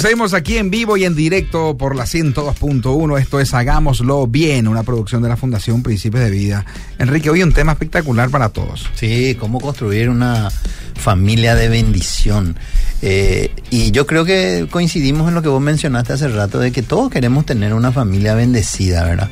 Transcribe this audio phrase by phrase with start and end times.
[0.00, 3.20] Seguimos aquí en vivo y en directo por la 102.1.
[3.20, 6.64] Esto es Hagámoslo Bien, una producción de la Fundación Principios de Vida.
[6.98, 8.88] Enrique, hoy un tema espectacular para todos.
[8.94, 10.50] Sí, cómo construir una
[10.94, 12.56] familia de bendición.
[13.02, 16.80] Eh, y yo creo que coincidimos en lo que vos mencionaste hace rato, de que
[16.82, 19.28] todos queremos tener una familia bendecida, ¿verdad?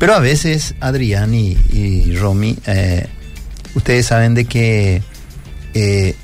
[0.00, 3.06] Pero a veces, Adrián y, Romy, eh,
[3.76, 5.04] ustedes saben de que
[5.74, 6.16] eh,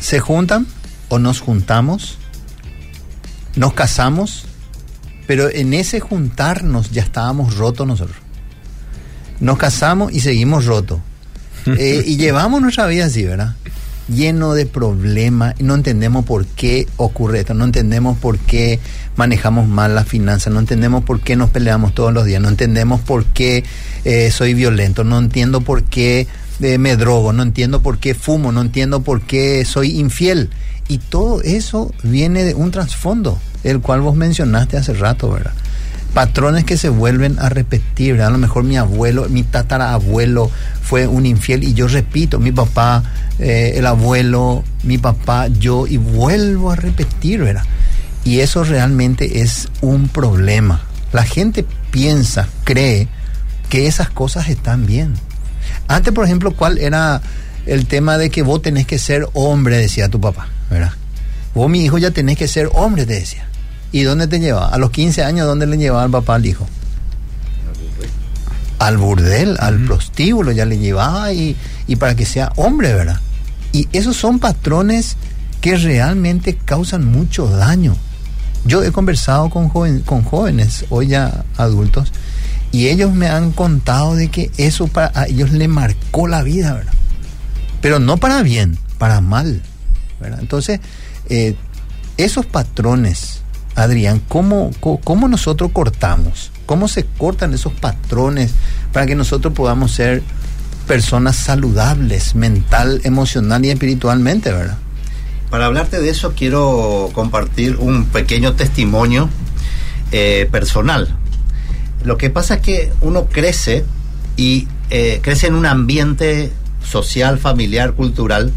[0.00, 0.66] se juntan
[1.10, 2.18] o nos juntamos
[3.56, 4.44] nos casamos,
[5.26, 8.16] pero en ese juntarnos ya estábamos rotos nosotros.
[9.40, 11.00] Nos casamos y seguimos rotos.
[11.66, 13.54] Eh, y llevamos nuestra vida así, ¿verdad?
[14.08, 18.80] Lleno de problemas, no entendemos por qué ocurre esto, no entendemos por qué
[19.16, 23.02] manejamos mal las finanzas, no entendemos por qué nos peleamos todos los días, no entendemos
[23.02, 23.62] por qué
[24.06, 26.26] eh, soy violento, no entiendo por qué
[26.60, 30.50] eh, me drogo, no entiendo por qué fumo, no entiendo por qué soy infiel.
[30.90, 35.52] Y todo eso viene de un trasfondo, el cual vos mencionaste hace rato, ¿verdad?
[36.14, 38.26] Patrones que se vuelven a repetir, ¿verdad?
[38.26, 40.50] A lo mejor mi abuelo, mi tatarabuelo
[40.82, 43.04] fue un infiel y yo repito, mi papá,
[43.38, 47.62] eh, el abuelo, mi papá, yo, y vuelvo a repetir, ¿verdad?
[48.24, 50.82] Y eso realmente es un problema.
[51.12, 53.06] La gente piensa, cree
[53.68, 55.14] que esas cosas están bien.
[55.86, 57.22] Antes, por ejemplo, ¿cuál era
[57.66, 60.48] el tema de que vos tenés que ser hombre, decía tu papá?
[60.70, 60.92] ¿Verdad?
[61.54, 63.46] Vos, mi hijo, ya tenés que ser hombre, te decía.
[63.92, 64.68] ¿Y dónde te llevaba?
[64.68, 66.66] A los 15 años, ¿dónde le llevaba el papá al hijo?
[68.78, 73.20] Al burdel, al prostíbulo, ya le llevaba y, y para que sea hombre, ¿verdad?
[73.72, 75.16] Y esos son patrones
[75.60, 77.96] que realmente causan mucho daño.
[78.64, 82.12] Yo he conversado con, joven, con jóvenes, hoy ya adultos,
[82.72, 86.74] y ellos me han contado de que eso para a ellos le marcó la vida,
[86.74, 86.92] ¿verdad?
[87.80, 89.62] Pero no para bien, para mal.
[90.22, 90.80] Entonces,
[91.28, 91.54] eh,
[92.16, 93.42] esos patrones,
[93.74, 96.50] Adrián, ¿cómo, ¿cómo nosotros cortamos?
[96.66, 98.52] ¿Cómo se cortan esos patrones
[98.92, 100.22] para que nosotros podamos ser
[100.86, 104.78] personas saludables, mental, emocional y espiritualmente, verdad?
[105.50, 109.28] Para hablarte de eso quiero compartir un pequeño testimonio
[110.12, 111.16] eh, personal.
[112.04, 113.84] Lo que pasa es que uno crece
[114.36, 116.52] y eh, crece en un ambiente
[116.84, 118.52] social, familiar, cultural,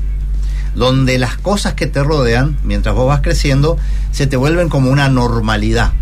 [0.75, 3.77] donde las cosas que te rodean, mientras vos vas creciendo,
[4.11, 5.93] se te vuelven como una normalidad.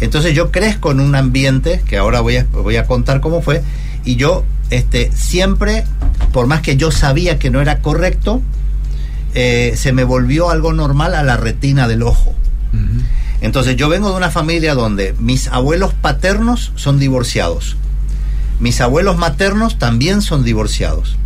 [0.00, 3.62] Entonces yo crezco en un ambiente, que ahora voy a, voy a contar cómo fue,
[4.04, 5.84] y yo este, siempre,
[6.32, 8.40] por más que yo sabía que no era correcto,
[9.34, 12.34] eh, se me volvió algo normal a la retina del ojo.
[13.40, 17.76] Entonces yo vengo de una familia donde mis abuelos paternos son divorciados,
[18.60, 21.16] mis abuelos maternos también son divorciados.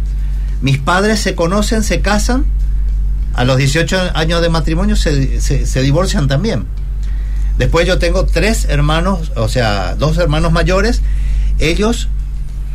[0.65, 2.47] Mis padres se conocen, se casan,
[3.35, 6.65] a los 18 años de matrimonio se, divorcian también.
[7.59, 11.03] Después yo tengo tres hermanos, o sea, dos hermanos mayores.
[11.59, 12.09] Ellos,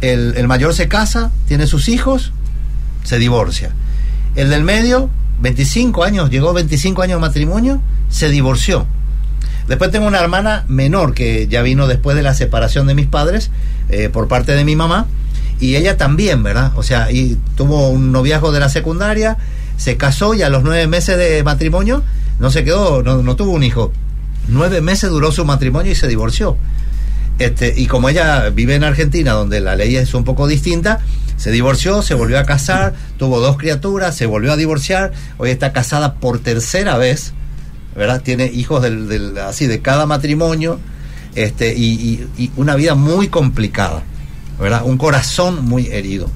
[0.01, 2.31] el, el, mayor se casa, tiene sus hijos,
[3.03, 3.71] se divorcia.
[4.35, 5.09] El del medio,
[5.41, 8.85] 25 años, llegó 25 años de matrimonio, se divorció.
[9.67, 13.49] Después tengo una hermana menor que ya vino después de la separación de mis padres
[13.89, 15.07] eh, por parte de mi mamá
[15.59, 16.71] y ella también, ¿verdad?
[16.75, 19.37] O sea, y tuvo un noviazgo de la secundaria,
[19.77, 22.03] se casó y a los nueve meses de matrimonio
[22.39, 23.91] no se quedó, no, tuvo un hijo.
[24.47, 26.57] Nueve meses duró su matrimonio y se divorció.
[27.37, 30.99] Este, y como ella vive en Argentina, donde la ley es un poco distinta,
[31.37, 35.71] se divorció, se volvió a casar, tuvo dos criaturas, se volvió a divorciar, hoy está
[35.71, 37.33] casada por tercera vez,
[37.95, 38.21] ¿verdad?
[38.21, 40.79] Tiene hijos del, así de cada matrimonio,
[41.35, 44.03] este, y, y una vida muy complicada.
[44.59, 44.81] ¿Verdad?
[44.83, 46.29] Un corazón muy herido.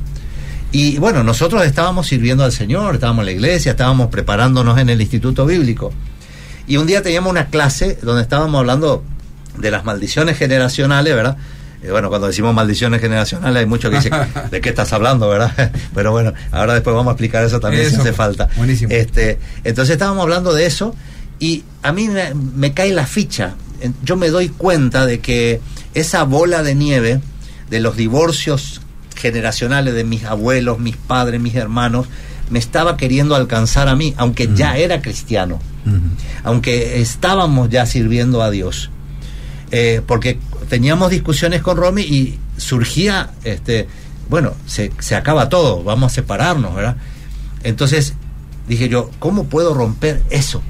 [0.71, 5.01] Y bueno, nosotros estábamos sirviendo al Señor, estábamos en la iglesia, estábamos preparándonos en el
[5.01, 5.93] Instituto Bíblico.
[6.65, 9.03] Y un día teníamos una clase donde estábamos hablando
[9.57, 11.37] de las maldiciones generacionales, ¿verdad?
[11.83, 14.13] Eh, bueno, cuando decimos maldiciones generacionales hay muchos que dicen,
[14.51, 15.71] ¿de qué estás hablando, verdad?
[15.93, 18.49] Pero bueno, ahora después vamos a explicar eso también si hace falta.
[18.55, 18.91] Buenísimo.
[18.91, 20.95] Este, entonces estábamos hablando de eso
[21.39, 22.09] y a mí
[22.55, 23.55] me cae la ficha.
[24.03, 25.59] Yo me doy cuenta de que
[25.93, 27.21] esa bola de nieve
[27.73, 28.81] de los divorcios
[29.15, 32.05] generacionales de mis abuelos, mis padres, mis hermanos,
[32.51, 35.59] me estaba queriendo alcanzar a mí, aunque ya era cristiano,
[36.43, 38.91] aunque estábamos ya sirviendo a Dios.
[39.71, 40.37] Eh, porque
[40.69, 43.87] teníamos discusiones con Romy y surgía, este,
[44.29, 46.97] bueno, se, se acaba todo, vamos a separarnos, ¿verdad?
[47.63, 48.13] Entonces
[48.67, 50.61] dije yo, ¿cómo puedo romper eso?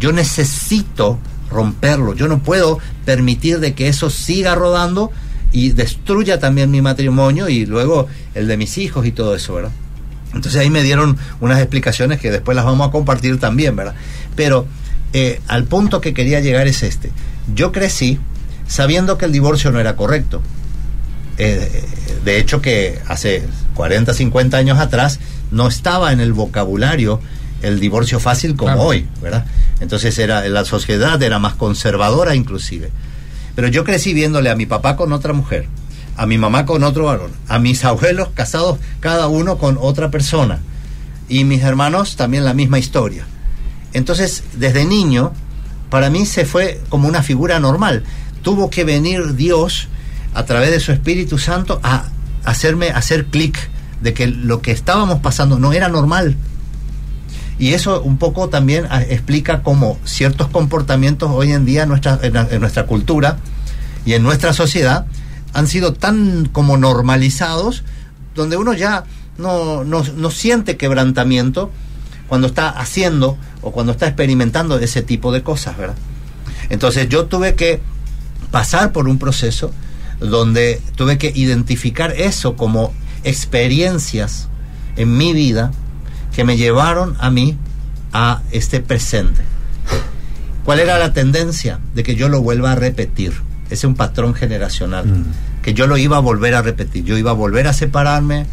[0.00, 1.20] Yo necesito
[1.52, 5.12] romperlo, yo no puedo permitir de que eso siga rodando
[5.52, 9.72] y destruya también mi matrimonio y luego el de mis hijos y todo eso, ¿verdad?
[10.34, 13.94] Entonces ahí me dieron unas explicaciones que después las vamos a compartir también, ¿verdad?
[14.36, 14.66] Pero
[15.12, 17.10] eh, al punto que quería llegar es este.
[17.54, 18.18] Yo crecí
[18.66, 20.42] sabiendo que el divorcio no era correcto.
[21.38, 21.84] Eh,
[22.24, 23.42] de hecho que hace
[23.74, 27.20] 40, 50 años atrás no estaba en el vocabulario
[27.62, 29.46] el divorcio fácil como hoy, ¿verdad?
[29.80, 32.90] Entonces era la sociedad era más conservadora inclusive.
[33.58, 35.66] Pero yo crecí viéndole a mi papá con otra mujer,
[36.16, 40.60] a mi mamá con otro varón, a mis abuelos casados cada uno con otra persona
[41.28, 43.26] y mis hermanos también la misma historia.
[43.92, 45.32] Entonces, desde niño,
[45.90, 48.04] para mí se fue como una figura normal.
[48.42, 49.88] Tuvo que venir Dios
[50.34, 52.04] a través de su Espíritu Santo a
[52.44, 53.58] hacerme hacer clic
[54.00, 56.36] de que lo que estábamos pasando no era normal.
[57.58, 62.18] Y eso un poco también ah, explica cómo ciertos comportamientos hoy en día en nuestra,
[62.22, 63.38] en nuestra cultura
[64.04, 65.06] y en nuestra sociedad
[65.52, 67.82] han sido tan como normalizados,
[68.34, 69.04] donde uno ya
[69.38, 71.70] no, no, no siente quebrantamiento
[72.28, 75.96] cuando está haciendo o cuando está experimentando ese tipo de cosas, ¿verdad?
[76.68, 77.80] Entonces yo tuve que
[78.50, 79.72] pasar por un proceso
[80.20, 82.92] donde tuve que identificar eso como
[83.24, 84.48] experiencias
[84.96, 85.72] en mi vida
[86.38, 87.56] que me llevaron a mí
[88.12, 89.42] a este presente.
[90.64, 91.80] ¿Cuál era la tendencia?
[91.96, 93.32] De que yo lo vuelva a repetir.
[93.64, 95.04] Ese es un patrón generacional.
[95.04, 95.24] Mm.
[95.62, 97.02] Que yo lo iba a volver a repetir.
[97.02, 98.46] Yo iba a volver a separarme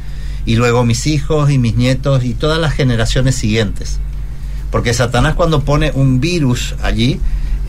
[0.47, 3.99] y luego mis hijos y mis nietos y todas las generaciones siguientes.
[4.71, 7.19] Porque Satanás cuando pone un virus allí,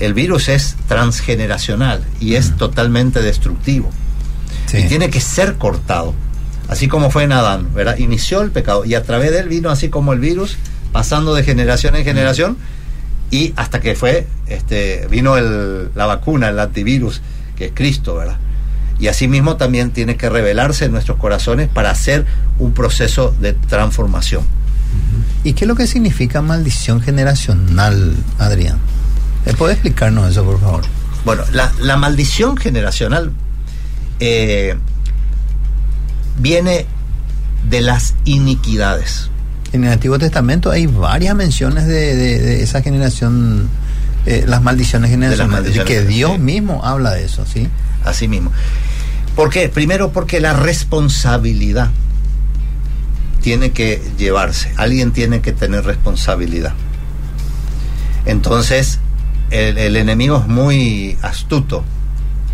[0.00, 2.56] el virus es transgeneracional y es mm.
[2.56, 3.90] totalmente destructivo.
[4.72, 6.14] Y tiene que ser cortado.
[6.68, 7.96] Así como fue en Adán, ¿verdad?
[7.98, 10.56] Inició el pecado y a través de él vino así como el virus,
[10.92, 12.56] pasando de generación en generación
[13.30, 17.22] y hasta que fue, este, vino el, la vacuna, el antivirus,
[17.56, 18.38] que es Cristo, ¿verdad?
[18.98, 22.24] Y asimismo también tiene que revelarse en nuestros corazones para hacer
[22.58, 24.42] un proceso de transformación.
[25.44, 28.78] ¿Y qué es lo que significa maldición generacional, Adrián?
[29.58, 30.84] ¿Puede explicarnos eso, por favor?
[31.24, 33.32] Bueno, la, maldición generacional
[34.18, 34.76] eh,
[36.38, 36.86] viene
[37.68, 39.30] de las iniquidades.
[39.72, 43.68] En el Antiguo Testamento hay varias menciones de, esa generación,
[44.26, 47.68] eh, las maldiciones generacionales, de que Dios mismo habla de eso, ¿sí?
[48.04, 48.52] Así mismo.
[49.34, 49.68] ¿Por qué?
[49.68, 51.90] Primero porque la responsabilidad
[53.42, 56.72] tiene que llevarse, alguien tiene que tener responsabilidad.
[58.24, 58.98] Entonces,
[59.50, 61.84] el, enemigo es muy astuto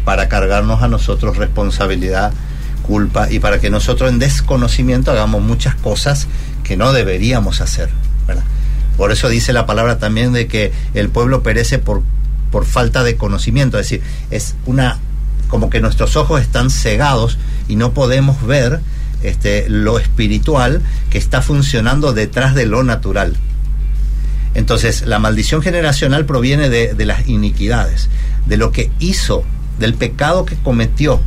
[0.04, 2.32] para cargarnos a nosotros responsabilidad,
[3.30, 6.26] y para que nosotros en desconocimiento hagamos muchas cosas
[6.64, 7.90] que no deberíamos hacer.
[8.96, 12.02] Por eso dice la palabra también de que el pueblo perece por,
[12.50, 14.98] por falta de conocimiento, es decir, es una
[15.48, 17.36] como que nuestros ojos están cegados
[17.68, 18.80] y no podemos ver
[19.22, 20.80] este, lo espiritual
[21.10, 23.36] que está funcionando detrás de lo natural.
[24.54, 28.08] Entonces, la maldición generacional proviene de, las iniquidades,
[28.46, 29.44] de lo que hizo,
[29.78, 31.20] del pecado que cometió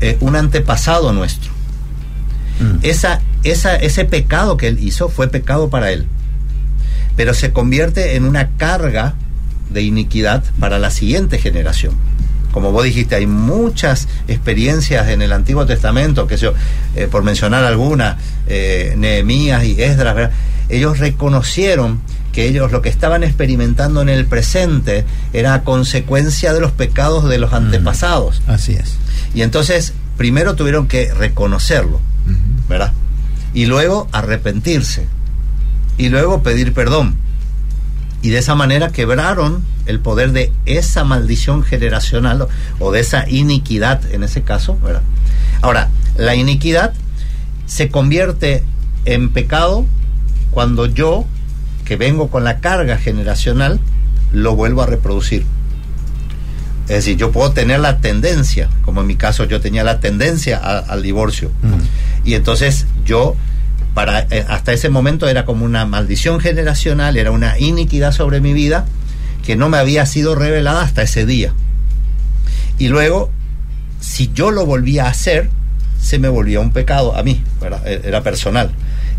[0.00, 1.50] eh, un antepasado nuestro.
[2.60, 2.78] Mm.
[2.82, 6.06] Esa, esa, ese pecado que él hizo fue pecado para él,
[7.16, 9.14] pero se convierte en una carga
[9.70, 11.94] de iniquidad para la siguiente generación
[12.52, 16.54] como vos dijiste, hay muchas experiencias en el Antiguo Testamento, que yo,
[16.96, 20.30] eh, por mencionar algunas, eh, Nehemías y Esdras,
[20.68, 22.00] ellos reconocieron
[22.32, 27.38] que ellos lo que estaban experimentando en el presente era consecuencia de los pecados de
[27.38, 27.56] los mm.
[27.56, 28.42] antepasados.
[28.46, 28.96] así es.
[29.34, 32.00] Y entonces, primero tuvieron que reconocerlo,
[32.68, 32.92] ¿verdad?
[33.54, 35.06] Y luego arrepentirse.
[35.96, 37.16] Y luego pedir perdón.
[38.22, 44.00] Y de esa manera quebraron el poder de esa maldición generacional o de esa iniquidad
[44.12, 45.02] en ese caso, ¿verdad?
[45.62, 46.94] Ahora, la iniquidad
[47.66, 48.64] se convierte
[49.04, 49.86] en pecado
[50.50, 51.26] cuando yo,
[51.84, 53.80] que vengo con la carga generacional,
[54.32, 55.46] lo vuelvo a reproducir.
[56.88, 60.56] Es decir, yo puedo tener la tendencia, como en mi caso yo tenía la tendencia
[60.56, 61.50] al divorcio.
[62.24, 63.36] Y entonces yo,
[63.92, 68.54] para, eh, hasta ese momento era como una maldición generacional, era una iniquidad sobre mi
[68.54, 68.86] vida,
[69.44, 71.52] que no me había sido revelada hasta ese día.
[72.78, 73.30] Y luego,
[74.00, 75.50] si yo lo volvía a hacer,
[76.00, 77.44] se me volvía un pecado a mí,
[77.84, 78.70] e-, era personal.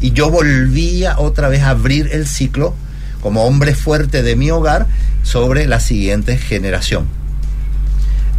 [0.01, 2.73] Y yo volvía otra vez a abrir el ciclo
[3.21, 4.87] como hombre fuerte de mi hogar
[5.21, 7.18] sobre la siguiente generación.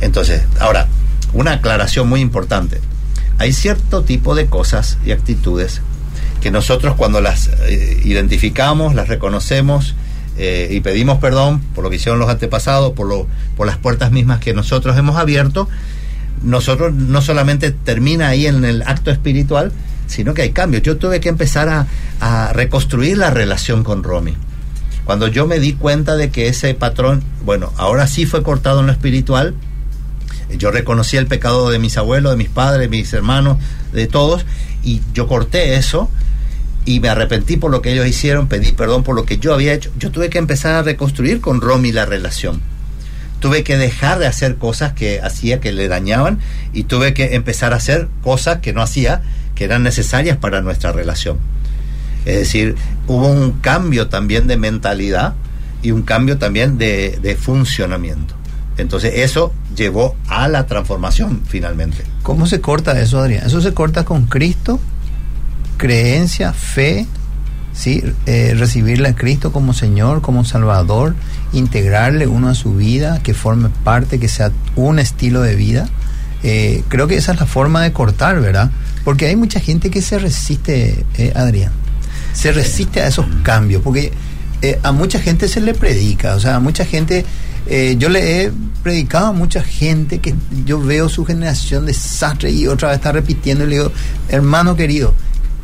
[0.01, 0.89] Entonces, ahora,
[1.33, 2.81] una aclaración muy importante.
[3.39, 5.81] Hay cierto tipo de cosas y actitudes
[6.41, 9.95] que nosotros cuando las eh, identificamos, las reconocemos,
[10.39, 13.27] eh, y pedimos perdón por lo que hicieron los antepasados, por, lo,
[13.57, 15.69] por las puertas mismas que nosotros hemos abierto,
[16.43, 19.73] nosotros no solamente termina ahí en el acto espiritual,
[20.07, 20.83] sino que hay cambios.
[20.83, 24.35] Yo tuve que empezar a, reconstruir la relación con Romy.
[25.05, 28.87] Cuando yo me di cuenta de que ese patrón, bueno, ahora sí fue cortado en
[28.87, 29.55] lo espiritual,
[30.59, 33.59] yo reconocí el pecado de mis abuelos, de mis padres, de mis hermanos,
[33.93, 34.45] de todos,
[34.83, 36.11] y yo corté eso
[36.85, 39.73] y me arrepentí por lo que ellos hicieron, pedí perdón por lo que yo había
[39.73, 39.91] hecho.
[39.99, 42.61] Yo tuve que empezar a reconstruir con Romy la relación.
[43.39, 46.41] Tuve que dejar de hacer cosas que hacía que le dañaban
[46.73, 49.23] y tuve que empezar a hacer cosas que no hacía,
[49.55, 51.39] que eran necesarias para nuestra relación.
[52.25, 52.77] Es decir,
[53.07, 55.35] hubo un cambio también de mentalidad
[55.83, 58.35] y un cambio también de, de funcionamiento.
[58.81, 62.05] Entonces eso llevó a la transformación finalmente.
[62.23, 63.47] ¿Cómo se corta eso, Adrián?
[63.47, 64.81] Eso se corta con Cristo,
[65.77, 67.07] creencia, fe,
[67.73, 68.03] ¿sí?
[68.27, 71.15] Eh, recibirle a Cristo como Señor, como Salvador,
[71.53, 75.89] integrarle uno a su vida, que forme parte, que sea un estilo de vida.
[76.43, 78.71] Eh, creo que esa es la forma de cortar, ¿verdad?
[79.05, 81.73] Porque hay mucha gente que se resiste, eh, Adrián,
[82.33, 84.13] se resiste a esos cambios, porque
[84.63, 87.25] eh, a mucha gente se le predica, o sea, a mucha gente,
[87.67, 88.53] eh, yo le he
[88.83, 93.65] predicado a mucha gente que yo veo su generación desastre y otra vez está repitiendo
[93.65, 93.93] y le digo,
[94.29, 95.15] hermano querido,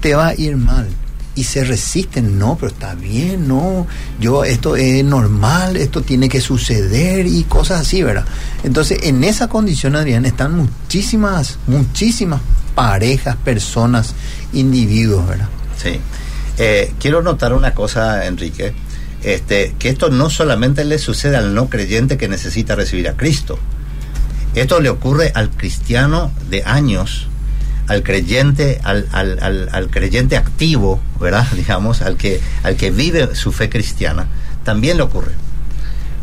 [0.00, 0.88] te va a ir mal.
[1.34, 3.86] Y se resisten, no, pero está bien, no,
[4.18, 8.24] yo, esto es normal, esto tiene que suceder y cosas así, ¿verdad?
[8.64, 12.40] Entonces, en esa condición, Adrián, están muchísimas, muchísimas
[12.74, 14.14] parejas, personas,
[14.54, 15.48] individuos, ¿verdad?
[15.76, 16.00] Sí.
[16.58, 18.72] Eh, quiero notar una cosa, Enrique,
[19.26, 23.58] este, que esto no solamente le sucede al no creyente que necesita recibir a Cristo.
[24.54, 27.26] Esto le ocurre al cristiano de años,
[27.88, 31.44] al creyente, al, al, al, al creyente activo, ¿verdad?
[31.56, 34.28] Digamos, al que, al que vive su fe cristiana,
[34.62, 35.32] también le ocurre.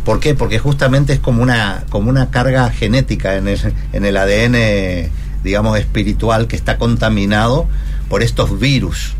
[0.06, 0.34] ¿Por qué?
[0.34, 3.60] Porque justamente es como una, como una carga genética en el,
[3.92, 5.12] en el ADN,
[5.44, 7.68] digamos, espiritual que está contaminado
[8.08, 9.14] por estos virus,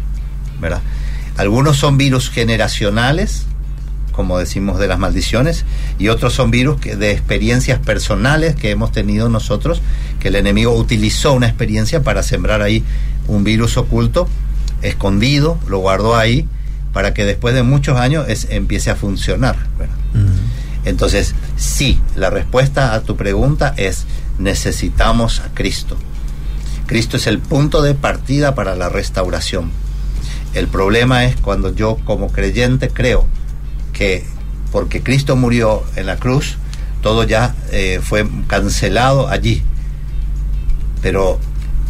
[0.62, 0.82] ¿verdad?
[1.36, 3.46] Algunos son virus generacionales,
[4.14, 5.66] como decimos de las maldiciones,
[6.00, 9.82] y otros son virus que, de experiencias personales que hemos tenido nosotros,
[10.22, 12.84] que el enemigo utilizó una experiencia para sembrar ahí
[13.28, 14.30] un virus oculto,
[14.82, 16.48] escondido, lo guardó ahí,
[16.94, 19.58] para que después de muchos años es, empiece a funcionar.
[20.14, 20.88] Mm.
[20.88, 24.06] Entonces, sí, la respuesta a tu pregunta es
[24.38, 25.98] necesitamos a Cristo.
[26.86, 29.72] Cristo es el punto de partida para la restauración.
[30.54, 33.26] El problema es cuando yo como creyente creo
[33.94, 34.26] que
[34.72, 36.58] porque Cristo murió en la cruz,
[37.02, 39.62] todo ya eh, fue cancelado allí.
[41.02, 41.40] Pero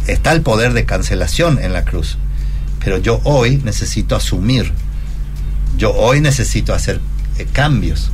[0.06, 2.18] está el poder de cancelación en la cruz.
[2.84, 4.72] Pero yo hoy necesito asumir.
[5.78, 7.00] Yo hoy necesito hacer
[7.38, 8.10] eh, cambios.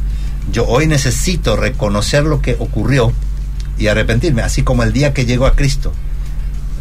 [0.53, 3.13] Yo hoy necesito reconocer lo que ocurrió
[3.79, 5.93] y arrepentirme, así como el día que llego a Cristo.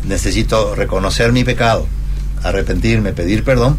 [0.08, 1.88] Necesito reconocer mi pecado,
[2.44, 3.78] arrepentirme, pedir perdón.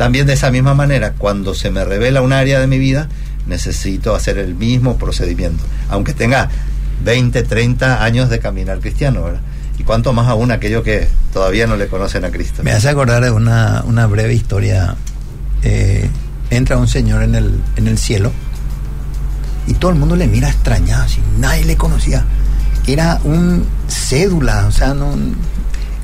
[0.00, 3.06] También de esa misma manera, cuando se me revela un área de mi vida,
[3.46, 6.48] necesito hacer el mismo procedimiento, aunque tenga
[7.04, 9.42] 20, 30 años de caminar cristiano, ¿verdad?
[9.76, 12.62] Y cuánto más aún aquellos que todavía no le conocen a Cristo.
[12.62, 14.96] Me hace acordar de una, una breve historia.
[15.64, 16.08] Eh,
[16.48, 18.32] entra un señor en el, en el cielo
[19.66, 22.24] y todo el mundo le mira extrañado, así, nadie le conocía.
[22.86, 25.14] Era un cédula, o sea, no,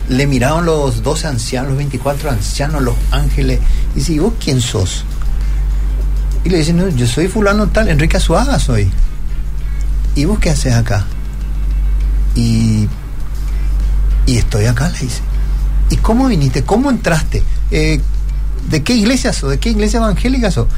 [0.09, 3.61] le miraron los 12 ancianos, los 24 ancianos, los ángeles,
[3.95, 5.05] y dice, ¿y vos quién sos?
[6.45, 8.89] Y le dicen, no, yo soy fulano tal, Enrique Azuaga soy.
[10.15, 11.05] ¿Y vos qué haces acá?
[12.35, 12.89] Y,
[14.27, 15.23] y estoy acá, le dice.
[15.91, 16.63] ¿Y cómo viniste?
[16.63, 17.43] ¿Cómo entraste?
[17.71, 18.01] Eh,
[18.71, 19.51] ¿De qué iglesia sos?
[19.51, 20.69] ¿De qué iglesia evangélica sos?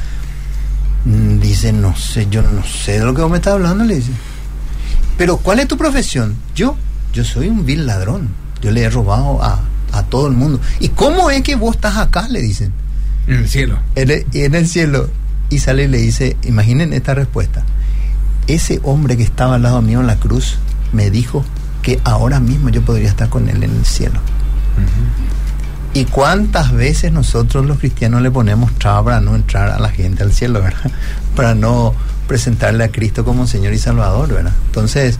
[1.05, 3.95] Mm, dice, no sé, yo no sé de lo que vos me estás hablando, le
[3.95, 4.11] dice.
[5.17, 6.35] Pero ¿cuál es tu profesión?
[6.55, 6.75] Yo,
[7.13, 8.29] yo soy un vil ladrón.
[8.61, 9.61] Yo le he robado a,
[9.91, 10.59] a todo el mundo.
[10.79, 12.27] ¿Y cómo es que vos estás acá?
[12.27, 12.71] Le dicen.
[13.27, 13.79] En el cielo.
[13.95, 15.09] En el, en el cielo.
[15.49, 17.63] Y sale y le dice, imaginen esta respuesta.
[18.47, 20.57] Ese hombre que estaba al lado mío en la cruz
[20.91, 21.43] me dijo
[21.81, 24.19] que ahora mismo yo podría estar con él en el cielo.
[24.77, 25.39] Uh -huh.
[25.93, 30.23] ¿Y cuántas veces nosotros los cristianos le ponemos traba para no entrar a la gente
[30.23, 30.91] al cielo, verdad?
[31.35, 31.93] Para no
[32.27, 34.53] presentarle a Cristo como Señor y Salvador, ¿verdad?
[34.67, 35.17] Entonces,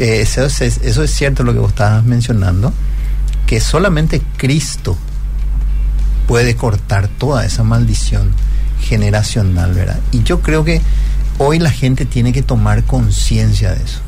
[0.00, 2.72] eso, es, eso es cierto lo que vos estabas mencionando,
[3.46, 4.96] que solamente Cristo
[6.26, 8.32] puede cortar toda esa maldición
[8.80, 10.00] generacional, ¿verdad?
[10.12, 10.80] Y yo creo que
[11.38, 14.00] hoy la gente tiene que tomar conciencia de eso.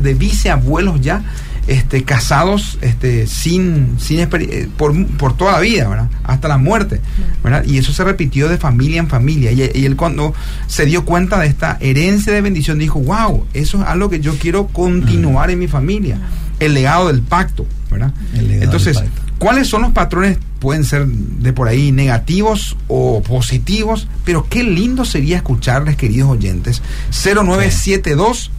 [0.00, 1.24] de viceabuelos ya
[1.66, 6.08] este, casados este, sin, sin eh, por, por, toda la vida, ¿verdad?
[6.24, 7.00] hasta la muerte.
[7.42, 7.64] ¿verdad?
[7.64, 9.52] Y eso se repitió de familia en familia.
[9.52, 10.34] Y, él cuando
[10.66, 14.36] se dio cuenta de esta herencia de bendición dijo, wow, eso es algo que yo
[14.38, 16.18] quiero continuar en mi familia.
[16.60, 17.66] El legado del pacto.
[17.90, 18.12] ¿verdad?
[18.34, 19.02] Entonces,
[19.38, 20.38] ¿cuáles son los patrones?
[20.58, 26.82] Pueden ser de por ahí negativos o positivos, pero qué lindo sería escucharles, queridos oyentes.
[27.10, 28.50] 0972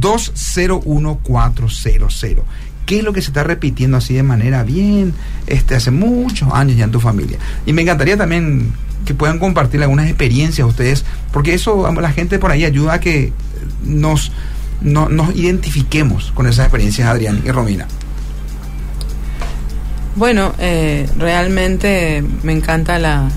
[0.00, 2.44] 201400.
[2.86, 5.14] ¿Qué es lo que se está repitiendo así de manera bien
[5.46, 7.38] este, hace muchos años ya en tu familia?
[7.64, 8.72] Y me encantaría también
[9.04, 13.32] que puedan compartir algunas experiencias ustedes, porque eso la gente por ahí ayuda a que
[13.84, 14.32] nos,
[14.80, 17.86] nos identifiquemos con esas experiencias, Adrián y Romina.
[20.14, 23.30] Bueno, eh, realmente me encanta la,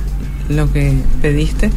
[0.49, 1.71] lo que pediste.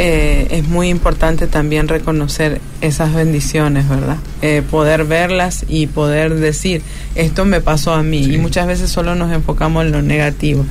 [0.00, 4.18] Eh, es muy importante también reconocer esas bendiciones, ¿verdad?
[4.42, 6.82] Eh, poder verlas y poder decir,
[7.16, 8.22] esto me pasó a mí.
[8.22, 10.64] Y muchas veces solo nos enfocamos en lo negativo.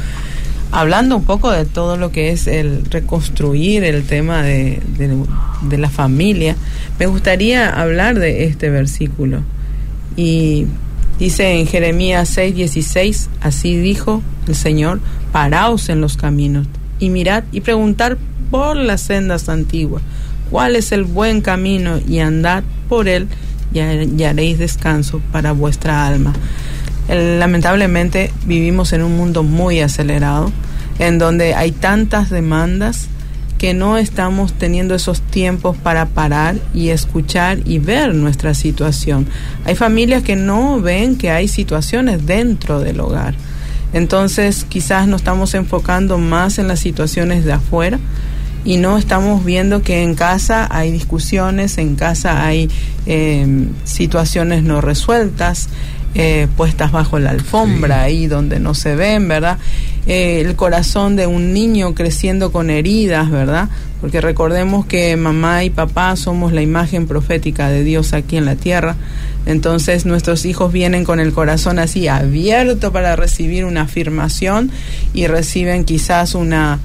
[0.71, 5.89] Hablando un poco de todo lo que es el reconstruir el tema de, de la
[5.89, 6.55] familia,
[6.97, 9.41] me gustaría hablar de este versículo.
[10.15, 10.67] Y
[11.19, 15.01] dice en Jeremías 6:16, así dijo el Señor,
[15.33, 16.65] paraos en los caminos
[16.99, 18.17] y mirad y preguntar
[18.49, 20.01] por las sendas antiguas,
[20.49, 23.27] cuál es el buen camino y andad por él
[23.73, 26.33] y, haréis descanso para vuestra alma.
[27.07, 30.51] lamentablemente vivimos en un mundo muy acelerado,
[30.99, 33.07] en donde hay tantas demandas
[33.57, 39.27] que no estamos teniendo esos tiempos para parar y escuchar y ver nuestra situación.
[39.65, 43.33] Hay familias que no ven que hay situaciones dentro del hogar.
[43.93, 47.99] Entonces quizás nos estamos enfocando más en las situaciones de afuera
[48.67, 52.69] y no estamos viendo que en casa hay discusiones, en casa hay
[53.06, 55.69] em, situaciones no resueltas,
[56.15, 59.58] eh, puestas bajo la alfombra, ahí donde no se ven, ¿verdad?
[60.06, 63.69] Eh, el corazón de un niño creciendo con heridas, ¿verdad?
[64.01, 68.56] Porque recordemos que mamá y papá somos la imagen profética de Dios aquí en la
[68.56, 68.97] tierra.
[69.45, 74.71] Entonces nuestros hijos vienen con el corazón así abierto para recibir una afirmación
[75.13, 76.80] y reciben quizás una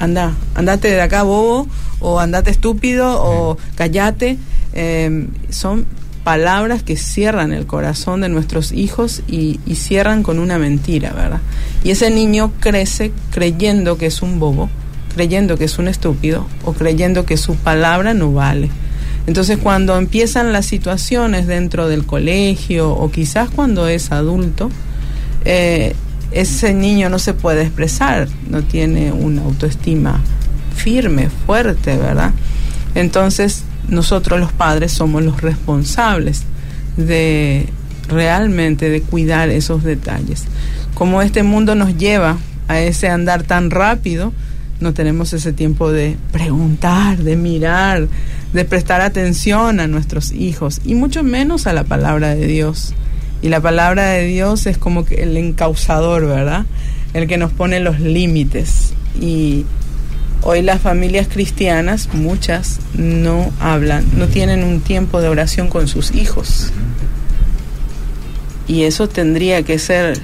[0.00, 1.68] anda, andate de acá bobo,
[2.00, 4.38] o andate estúpido, o callate.
[4.72, 5.86] Em, son
[6.24, 11.40] palabras que cierran el corazón de nuestros hijos y, y, cierran con una mentira, ¿verdad?
[11.84, 14.68] Y ese niño crece creyendo que es un bobo,
[15.14, 18.70] creyendo que es un estúpido o creyendo que su palabra no vale.
[19.26, 24.70] Entonces cuando empiezan las situaciones dentro del colegio o quizás cuando es adulto,
[25.44, 25.94] eh,
[26.30, 30.20] ese niño no se puede expresar, no tiene una autoestima
[30.74, 32.32] firme, fuerte, ¿verdad?
[32.94, 36.42] Entonces nosotros los padres somos los responsables
[36.96, 37.68] de
[38.08, 40.44] realmente de cuidar esos detalles.
[40.94, 42.38] Como este mundo nos lleva
[42.68, 44.32] a ese andar tan rápido,
[44.80, 48.08] no tenemos ese tiempo de preguntar, de mirar,
[48.52, 52.94] de prestar atención a nuestros hijos y mucho menos a la palabra de Dios.
[53.42, 56.66] Y la palabra de Dios es como que el encausador, ¿verdad?
[57.14, 58.92] El que nos pone los límites.
[59.20, 59.64] Y
[60.42, 66.14] hoy las familias cristianas, muchas, no hablan, no tienen un tiempo de oración con sus
[66.14, 66.70] hijos.
[68.68, 70.18] Y eso tendría que ser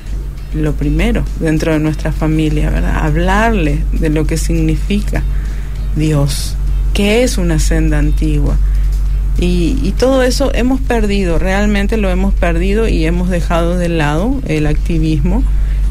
[0.55, 3.05] lo primero dentro de nuestra familia, ¿verdad?
[3.05, 5.23] Hablarle de lo que significa
[5.97, 6.55] Dios,
[6.95, 8.57] qué es una senda antigua,
[9.39, 14.67] Y, todo eso hemos perdido, realmente lo hemos perdido y hemos dejado de lado el
[14.67, 15.43] activismo.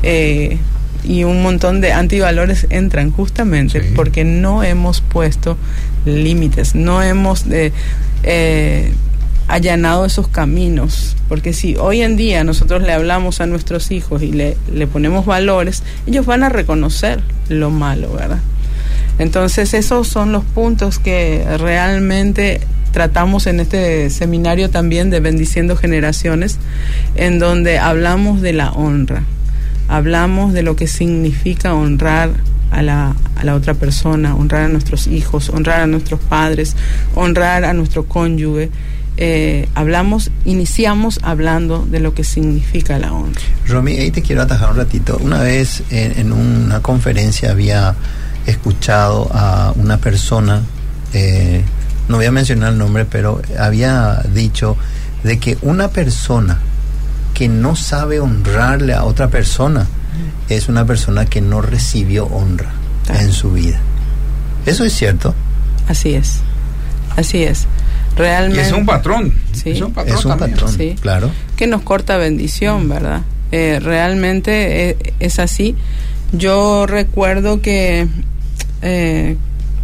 [0.04, 0.58] Eh,
[1.04, 5.58] y un montón de antivalores entran justamente porque no hemos puesto
[6.06, 7.72] límites, no hemos eh,
[8.24, 8.92] eh,
[9.48, 11.16] allanado esos caminos.
[11.30, 15.28] Porque si hoy en día nosotros le hablamos a nuestros hijos y le, le ponemos
[15.28, 18.40] valores, ellos van a reconocer lo malo, ¿verdad?
[19.20, 22.62] Entonces esos son los puntos que realmente
[22.96, 26.60] tratamos en este seminario también de Bendiciendo Generaciones,
[27.16, 29.24] en donde hablamos de la honra,
[29.90, 32.30] hablamos de lo que significa honrar
[32.72, 36.78] a la, a la otra persona, honrar a nuestros hijos, honrar a nuestros padres,
[37.16, 38.70] honrar a nuestro cónyuge.
[39.18, 43.42] Eh, hablamos, iniciamos hablando de lo que significa la honra.
[43.68, 45.20] Romy, ahí te quiero atajar un ratito.
[45.22, 47.94] Una vez en una conferencia había
[48.46, 50.62] escuchado a una persona,
[51.12, 51.62] eh,
[52.08, 54.78] no voy a mencionar el nombre, pero había dicho
[55.24, 56.60] de que una persona
[57.34, 59.88] que no sabe honrarle a otra persona
[60.50, 62.72] es una persona que no recibió honra
[63.10, 63.80] en su vida.
[64.66, 65.34] ¿Eso es cierto?
[65.88, 66.40] Así es,
[67.16, 67.68] así es.
[68.16, 68.62] Realmente.
[68.62, 69.34] es un patrón.
[69.52, 69.72] Sí.
[69.72, 70.96] Es un patrón, sí.
[71.02, 71.30] claro.
[71.58, 73.24] Que nos corta bendición, ¿verdad?
[73.52, 75.76] Eh, realmente es, es así.
[76.32, 78.08] Yo recuerdo que
[78.82, 79.38] eh,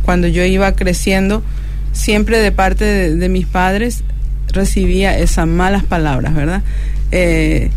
[0.04, 1.44] cuando yo iba creciendo,
[1.92, 4.04] siempre de parte de, mis padres
[4.48, 6.64] recibía esas malas palabras, ¿verdad?
[7.12, 7.70] Eh,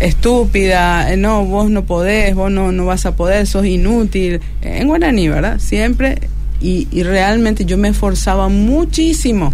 [0.00, 4.86] estúpida, eh, no, vos no podés, vos no, no vas a poder, sos inútil, en
[4.86, 5.58] guaraní, ¿verdad?
[5.58, 6.18] Siempre,
[6.60, 9.52] y, y realmente yo me esforzaba muchísimo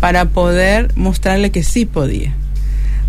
[0.00, 2.34] para poder mostrarle que sí podía.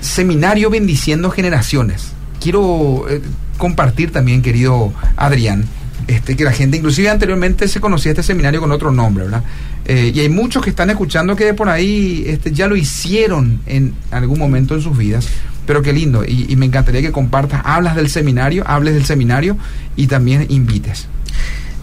[0.00, 2.12] Seminario Bendiciendo Generaciones.
[2.40, 3.20] Quiero eh,
[3.60, 5.64] compartir también, querido Adrián,
[6.08, 9.44] este, que la gente, inclusive anteriormente se conocía este seminario con otro nombre, ¿verdad?
[9.84, 13.94] Eh, y hay muchos que están escuchando que por ahí este, ya lo hicieron en
[14.10, 15.28] algún momento en sus vidas
[15.70, 16.24] pero qué lindo.
[16.24, 19.56] Y, me encantaría que compartas, hablas del seminario, hables del seminario
[19.94, 21.06] y también invites.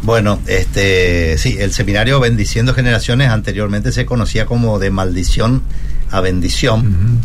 [0.04, 5.63] Bueno, este, sí, el seminario Bendiciendo Generaciones anteriormente se conocía como de maldición
[6.12, 7.22] a bendición.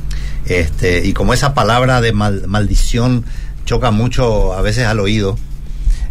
[0.47, 3.25] Este, y como esa palabra de maldición
[3.65, 5.39] choca mucho a veces al oído,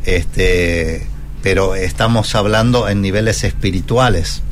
[0.05, 1.07] este,
[1.43, 4.43] pero estamos hablando en niveles espirituales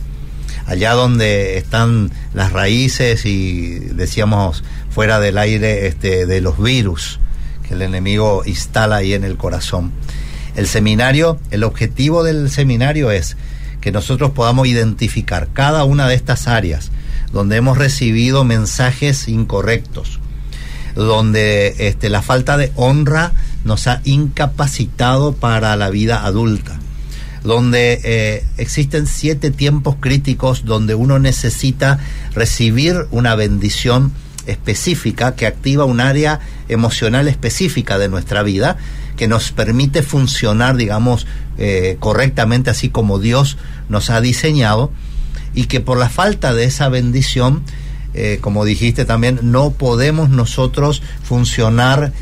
[0.69, 7.19] allá donde están las raíces y decíamos fuera del aire este, de los virus
[7.67, 9.91] que el enemigo instala ahí en el corazón.
[10.55, 13.35] El seminario, el objetivo del seminario es
[13.81, 16.91] que nosotros podamos identificar cada una de estas áreas
[17.31, 20.18] donde hemos recibido mensajes incorrectos,
[20.95, 26.79] donde este, la falta de honra nos ha incapacitado para la vida adulta
[27.43, 31.99] donde eh, existen siete tiempos críticos donde uno necesita
[32.33, 34.11] recibir una bendición
[34.45, 38.77] específica que activa un área emocional específica de nuestra vida
[39.15, 43.57] que nos permite funcionar, digamos, eh, correctamente así como Dios
[43.89, 44.91] nos ha diseñado
[45.53, 47.63] y que por la falta de esa bendición,
[48.13, 52.13] eh, como dijiste también, no podemos nosotros funcionar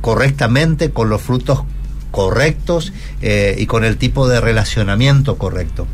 [0.00, 1.60] correctamente con los frutos
[2.10, 2.92] correctos
[3.22, 5.86] eh, y con el tipo de relacionamiento correcto.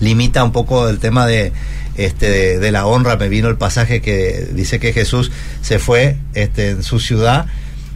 [0.00, 1.52] Limita un poco el tema de,
[1.96, 3.16] este, de, la honra.
[3.16, 7.46] Me vino el pasaje que dice que Jesús se fue este, en su ciudad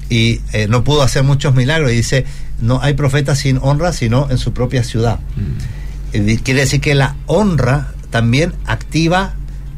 [0.09, 1.92] y eh, no pudo hacer muchos milagros.
[1.92, 2.24] Y dice,
[2.61, 5.20] no hay profeta sin honra, sino en su propia ciudad.
[5.37, 6.35] Mm.
[6.42, 9.35] Quiere decir que la honra también activa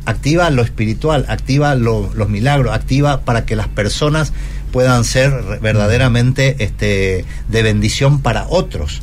[0.06, 4.32] activa lo espiritual, activa los milagros, activa para que las personas
[4.72, 9.00] puedan ser verdaderamente este, de bendición para otros.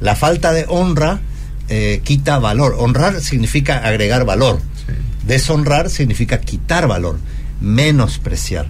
[0.00, 1.20] La falta de honra
[1.68, 2.76] eh, quita valor.
[2.78, 4.60] Honrar significa agregar valor.
[5.26, 7.18] Deshonrar significa quitar valor,
[7.60, 8.66] menospreciar.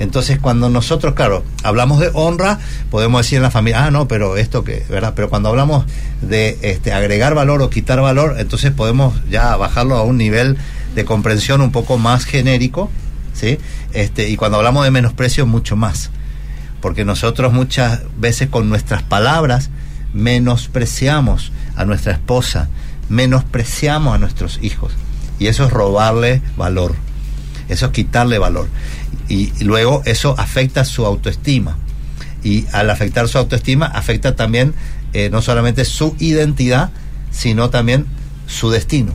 [0.00, 2.58] Entonces, cuando nosotros, claro, hablamos de honra,
[2.90, 5.12] podemos decir en la familia, ah, no, pero esto que, ¿verdad?
[5.14, 5.84] Pero cuando hablamos
[6.22, 10.56] de este, agregar valor o quitar valor, entonces podemos ya bajarlo a un nivel
[10.94, 12.90] de comprensión un poco más genérico,
[13.34, 13.58] ¿sí?
[13.92, 16.08] Este, y cuando hablamos de menosprecio, mucho más.
[16.80, 19.68] Porque nosotros muchas veces con nuestras palabras
[20.14, 22.70] menospreciamos a nuestra esposa,
[23.10, 24.94] menospreciamos a nuestros hijos.
[25.38, 26.94] Y eso es robarle valor,
[27.70, 28.68] eso es quitarle valor
[29.30, 31.78] y, luego eso afecta su autoestima.
[32.42, 34.74] Y al afectar su autoestima, afecta también
[35.12, 36.90] eh, no solamente su identidad,
[37.30, 38.06] sino también
[38.46, 39.14] su destino,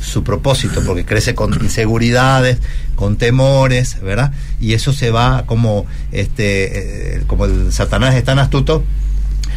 [0.00, 2.58] su propósito, porque crece con inseguridades,
[2.96, 4.32] con temores, ¿verdad?
[4.60, 8.84] Y eso se va como, este, eh, como el Satanás es tan astuto,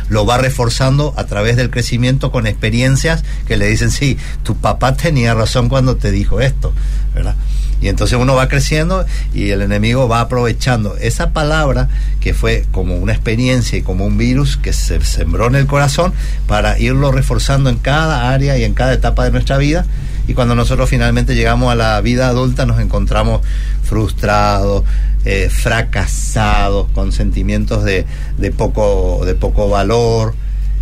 [0.10, 4.96] lo va reforzando a través del crecimiento con experiencias que le dicen, sí, tu papá
[4.96, 6.74] tenía razón cuando te dijo esto,
[7.16, 7.36] ¿verdad?
[7.82, 12.96] Y entonces uno va creciendo y el enemigo va aprovechando esa palabra que fue como
[12.96, 16.14] una experiencia y como un virus que se sembró en el corazón
[16.48, 19.86] para irlo reforzando en cada área y en cada etapa de nuestra vida.
[20.28, 23.42] Y cuando nosotros finalmente llegamos a la vida adulta nos encontramos
[23.84, 24.84] frustrados,
[25.24, 28.06] eh, fracasados, con sentimientos de,
[28.38, 30.34] de, poco, de poco valor.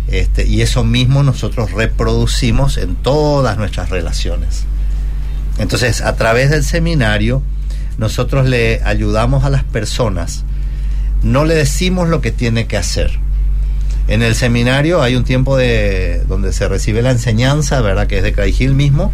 [0.08, 4.64] Este, y eso mismo nosotros reproducimos en todas nuestras relaciones.
[5.58, 7.42] Entonces, a través del seminario,
[7.98, 10.44] nosotros le ayudamos a las personas,
[11.22, 13.18] no le decimos lo que tiene que hacer.
[14.08, 18.06] En el seminario hay un tiempo de donde se recibe la enseñanza, ¿verdad?
[18.06, 19.12] Que es de Craig mismo.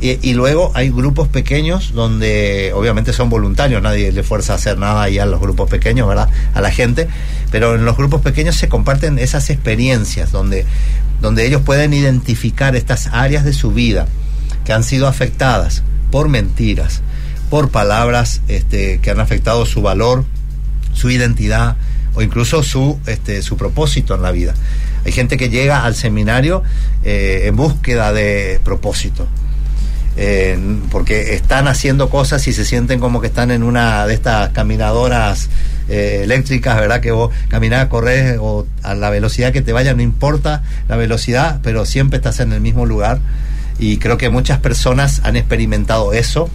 [0.00, 5.02] Y, luego hay grupos pequeños donde obviamente son voluntarios, nadie le fuerza a hacer nada
[5.02, 6.28] ahí a los grupos pequeños, ¿verdad?
[6.54, 7.08] A la gente.
[7.50, 10.66] Pero en los grupos pequeños se comparten esas experiencias donde,
[11.20, 14.06] donde ellos pueden identificar estas áreas de su vida
[14.68, 17.00] que han sido afectadas por mentiras,
[17.48, 20.26] por palabras este, que han afectado su valor,
[20.92, 21.76] su identidad
[22.12, 24.52] o incluso su, este, su propósito en la vida.
[25.06, 26.62] Hay gente que llega al seminario
[27.02, 29.26] eh, en búsqueda de propósito.
[30.90, 35.48] porque están haciendo cosas y se sienten como que están en una de estas caminadoras
[35.88, 37.00] eh, eléctricas, ¿verdad?
[37.00, 41.60] Que vos caminás, corres o a la velocidad que te vaya, no importa la velocidad,
[41.62, 43.20] pero siempre estás en el mismo lugar
[43.78, 46.48] y creo que muchas personas han experimentado eso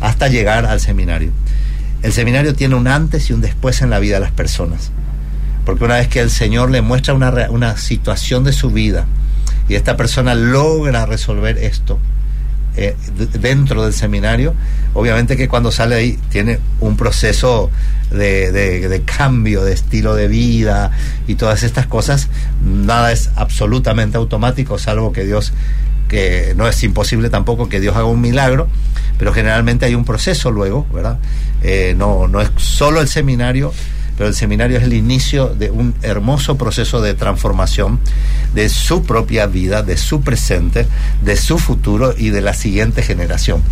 [0.00, 1.30] hasta llegar al seminario.
[2.02, 4.90] El seminario tiene un antes y un después en la vida de las personas.
[5.64, 9.06] Porque una vez que el Señor le muestra una, una situación de su vida
[9.68, 12.00] y esta persona logra resolver esto
[12.74, 12.96] eh,
[13.38, 14.54] dentro del seminario,
[14.94, 17.70] obviamente que cuando sale ahí tiene un proceso
[18.10, 20.90] de, de, cambio de estilo de vida
[21.26, 22.28] y todas estas cosas.
[22.64, 25.52] Nada es absolutamente automático, salvo que Dios
[26.12, 28.68] que no es imposible tampoco que Dios haga un milagro,
[29.16, 31.18] pero generalmente hay un proceso luego, ¿verdad?
[31.62, 33.72] Eh, no, no es solo el seminario,
[34.18, 37.98] pero el seminario es el inicio de un hermoso proceso de transformación
[38.52, 40.86] de su propia vida, de su presente,
[41.24, 43.62] de su futuro y de la siguiente generación.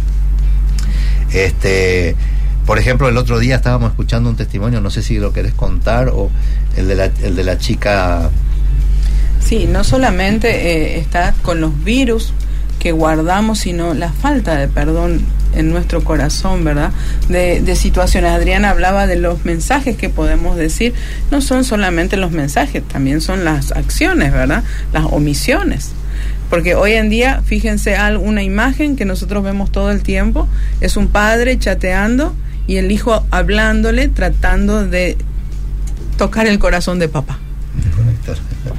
[1.34, 2.16] Este,
[2.64, 6.08] por ejemplo, el otro día estábamos escuchando un testimonio, no sé si lo querés contar,
[6.08, 6.30] o
[6.74, 8.30] el de la, el de la chica
[9.40, 12.32] Sí, no solamente eh, está con los virus
[12.78, 15.20] que guardamos, sino la falta de perdón
[15.54, 16.92] en nuestro corazón, ¿verdad?
[17.28, 18.30] De, de, situaciones.
[18.30, 20.94] Adriana hablaba de los mensajes que podemos decir.
[21.30, 24.62] No son solamente los mensajes, también son las acciones, ¿verdad?
[24.92, 25.90] Las omisiones.
[26.48, 30.48] Porque hoy en día, fíjense, una imagen que nosotros vemos todo el tiempo,
[30.80, 32.34] es un padre chateando
[32.66, 35.16] y el hijo hablándole, tratando de
[36.16, 37.39] tocar el corazón de papá.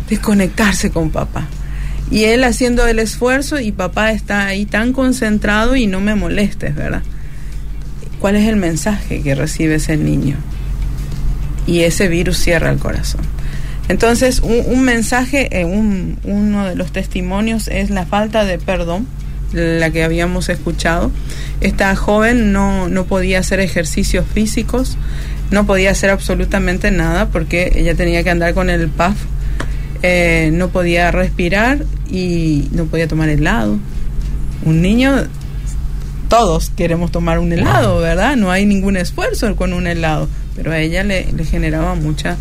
[0.10, 1.48] Desconectarse con papá.
[2.10, 6.76] Y él haciendo el esfuerzo y papá está ahí tan concentrado y no me molestes,
[6.76, 7.04] ¿verdad?
[8.20, 10.36] ¿Cuál es el mensaje que recibe ese niño?
[11.66, 13.22] Y ese virus cierra el corazón.
[13.88, 19.08] Entonces, un, mensaje, en un, uno de los testimonios es la falta de perdón
[19.54, 21.12] la que habíamos escuchado.
[21.62, 24.98] Esta joven no, no podía hacer ejercicios físicos,
[25.52, 29.16] no podía hacer absolutamente nada porque ella tenía que andar con el PAF,
[30.02, 33.78] eh, no podía respirar y no podía tomar helado.
[34.64, 35.24] Un niño,
[36.30, 38.36] todos queremos tomar un helado, ¿verdad?
[38.38, 42.38] No hay ningún esfuerzo con un helado, pero a ella le, generaba muchas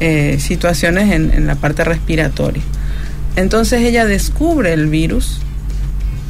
[0.00, 2.62] eh, situaciones en, en la parte respiratoria.
[3.36, 5.40] Entonces ella descubre el virus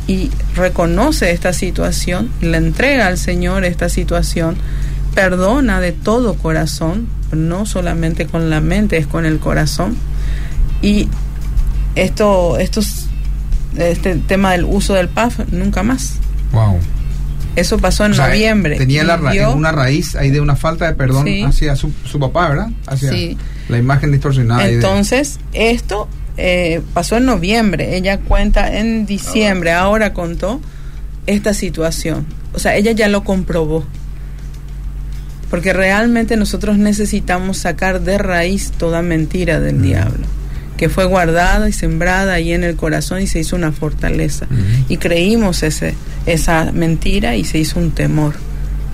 [0.06, 4.56] y reconoce esta situación, le entrega al Señor esta situación,
[5.14, 9.96] perdona de todo corazón, no solamente con la mente, es con el corazón.
[10.80, 11.08] Y
[11.94, 13.06] esto, estos,
[13.76, 16.14] este tema del uso del PAF, nunca más.
[16.52, 16.78] Wow.
[17.54, 18.76] Eso pasó en noviembre.
[18.76, 22.70] Tenía la una raíz ahí de una falta de perdón hacia su, su, papá, ¿verdad?
[22.86, 23.36] Hacia sí.
[23.68, 24.66] la imagen distorsionada.
[24.66, 30.60] Entonces, esto eh, pasó en noviembre, ella cuenta en diciembre, ahora contó
[31.26, 32.26] esta situación.
[32.54, 33.84] O sea, ella ya lo comprobó.
[35.50, 39.82] Porque realmente nosotros necesitamos sacar de raíz toda mentira del mm.
[39.82, 40.26] diablo,
[40.78, 44.46] que fue guardada y sembrada ahí en el corazón y se hizo una fortaleza.
[44.46, 44.90] Mm.
[44.90, 48.34] Y creímos ese, esa mentira y se hizo un temor.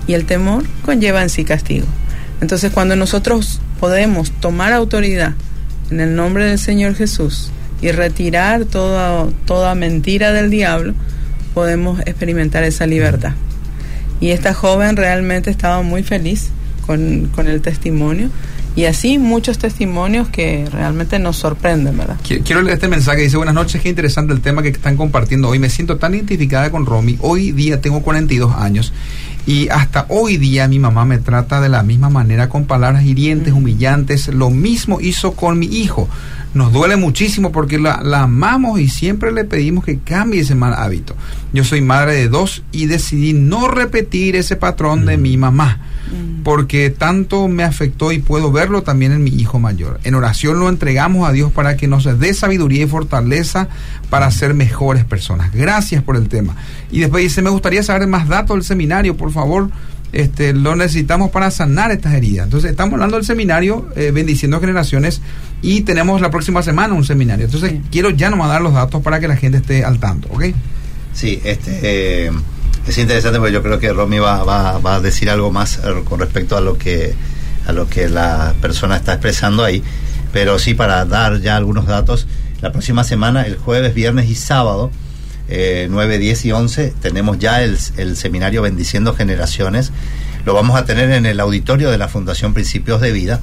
[0.05, 1.85] Y el temor conlleva en sí castigo.
[2.41, 5.35] Entonces cuando nosotros podemos tomar autoridad
[5.91, 10.93] en el nombre del Señor Jesús y retirar toda, toda mentira del diablo,
[11.53, 13.33] podemos experimentar esa libertad.
[14.21, 16.51] Y esta joven realmente estaba muy feliz
[16.85, 18.29] con, el testimonio
[18.75, 22.17] y así muchos testimonios que realmente nos sorprenden, ¿verdad?
[22.23, 25.59] Quiero leer este mensaje, dice, buenas noches, qué interesante el tema que están compartiendo hoy.
[25.59, 27.17] Me siento tan identificada con Romy.
[27.21, 28.91] Hoy día tengo 42 años
[29.49, 33.51] y hasta hoy día mi mamá me trata de la misma manera con palabras hirientes,
[33.51, 34.27] humillantes.
[34.27, 36.07] Lo mismo hizo con mi hijo.
[36.53, 41.15] Nos duele muchísimo porque la, amamos y siempre le pedimos que cambie ese mal hábito.
[41.53, 45.79] Yo soy madre de dos y decidí no repetir ese patrón de mi mamá
[46.11, 46.41] mm.
[46.43, 49.99] porque tanto me afectó y puedo verlo también en mi hijo mayor.
[50.03, 53.69] En oración lo entregamos a Dios para que nos dé sabiduría y fortaleza
[54.09, 55.53] para ser mejores personas.
[55.53, 56.55] Gracias por el tema.
[56.91, 59.69] Y después dice, me gustaría saber más datos del seminario, por favor.
[60.11, 62.45] Este, lo necesitamos para sanar estas heridas.
[62.45, 65.21] Entonces, estamos hablando del seminario eh, Bendiciendo Generaciones
[65.61, 67.45] y tenemos la próxima semana un seminario.
[67.45, 70.45] Entonces, quiero ya nomás dar los datos para que la gente esté al tanto, ¿ok?
[71.13, 72.31] Sí, este, eh,
[72.87, 76.01] es interesante porque yo creo que Romy va, va, va, a decir algo más eh,
[76.05, 77.13] con respecto a lo que
[77.67, 79.83] a lo que la persona está expresando ahí.
[80.33, 82.25] Pero sí, para dar ya algunos datos,
[82.61, 84.91] la próxima semana, el jueves, viernes y sábado,
[85.51, 87.77] eh, 9, 10 y 11 tenemos ya el,
[88.15, 89.91] seminario Bendiciendo Generaciones.
[90.45, 93.39] Lo vamos a tener en el auditorio de la Fundación Principios de Vida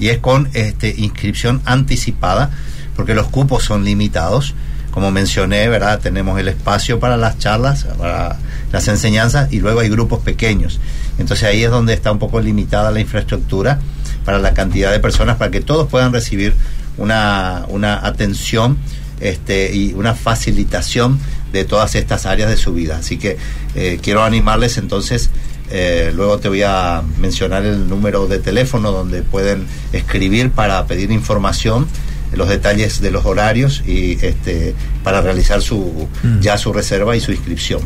[0.00, 2.50] y es con este, inscripción anticipada
[2.96, 4.54] porque los cupos son limitados.
[4.90, 6.00] Como mencioné, ¿verdad?
[6.00, 8.36] Tenemos el espacio para las charlas, para
[8.72, 10.80] las enseñanzas y luego hay grupos pequeños.
[11.18, 13.78] Entonces ahí es donde está un poco limitada la infraestructura
[14.24, 16.54] para la cantidad de personas para que todos puedan recibir
[16.96, 18.78] una, una atención
[19.20, 21.18] este, y una facilitación
[21.54, 22.98] de todas estas áreas de su vida.
[22.98, 23.38] Así que
[23.74, 25.30] eh, quiero animarles entonces,
[25.70, 31.10] eh, luego te voy a mencionar el número de teléfono donde pueden escribir para pedir
[31.10, 31.86] información
[32.34, 36.40] los detalles de los horarios y este para realizar su mm.
[36.40, 37.82] ya su reserva y su inscripción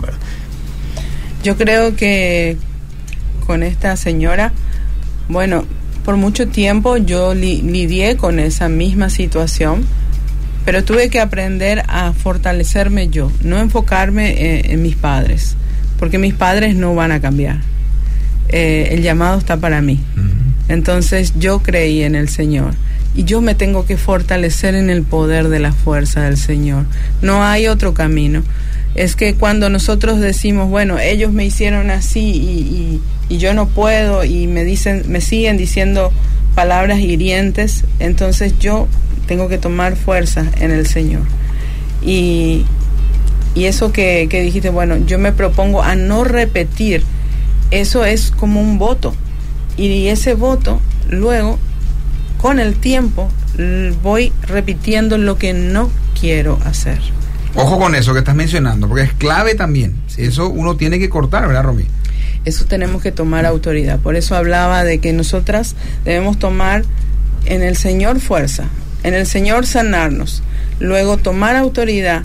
[1.44, 2.56] yo creo que
[3.46, 4.52] con esta señora
[5.28, 5.66] bueno
[6.02, 9.84] por mucho tiempo yo lidié con esa misma situación
[10.68, 15.56] pero tuve que aprender a fortalecerme yo, no enfocarme eh, en, mis padres,
[15.98, 17.62] porque mis padres no van a cambiar.
[18.50, 19.98] Eh, el llamado está para mí.
[20.68, 22.74] Entonces yo creí en el Señor
[23.14, 26.84] y yo me tengo que fortalecer en el poder de la fuerza del Señor.
[27.22, 28.42] No hay otro camino.
[28.94, 33.00] Es que cuando nosotros decimos, bueno, ellos me hicieron así y,
[33.30, 36.12] y yo no puedo y me dicen, me siguen diciendo
[36.58, 38.88] palabras hirientes, entonces yo
[39.28, 41.22] tengo que tomar fuerza en el Señor.
[42.02, 42.64] Y,
[43.54, 47.04] y eso que, que dijiste, bueno, yo me propongo a no repetir,
[47.70, 49.14] eso es como un voto.
[49.76, 51.60] Y ese voto, luego,
[52.38, 53.30] con el tiempo,
[54.02, 55.88] voy repitiendo lo que no
[56.20, 56.98] quiero hacer.
[57.54, 59.94] Ojo con eso que estás mencionando, porque es clave también.
[60.16, 61.84] Eso uno tiene que cortar, ¿verdad, Romy?
[62.44, 63.98] Eso tenemos que tomar autoridad.
[64.00, 65.74] Por eso hablaba de que nosotras
[66.04, 66.84] debemos tomar
[67.46, 68.68] en el Señor fuerza
[69.02, 70.42] en el Señor sanarnos,
[70.80, 72.22] luego tomar autoridad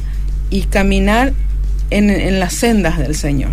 [0.49, 1.34] y caminar
[1.89, 3.51] en, las sendas del Señor.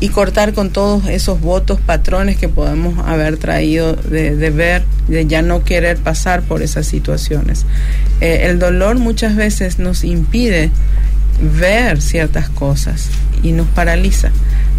[0.00, 5.42] Y cortar con todos esos votos, patrones que podemos haber traído de, ver, de ya
[5.42, 7.66] no querer pasar por esas situaciones.
[8.20, 10.72] Eh, el dolor muchas veces nos impide
[11.42, 13.08] ver ciertas cosas
[13.42, 14.30] y nos paraliza.